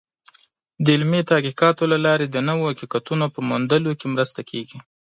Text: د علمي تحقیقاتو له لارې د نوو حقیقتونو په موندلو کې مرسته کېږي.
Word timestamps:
د 0.83 0.85
علمي 0.95 1.21
تحقیقاتو 1.29 1.83
له 1.91 1.97
لارې 2.05 2.25
د 2.29 2.37
نوو 2.47 2.63
حقیقتونو 2.71 3.25
په 3.33 3.39
موندلو 3.49 3.91
کې 3.99 4.07
مرسته 4.13 4.39
کېږي. 4.49 4.77